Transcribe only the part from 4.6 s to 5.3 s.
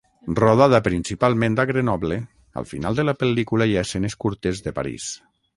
de París.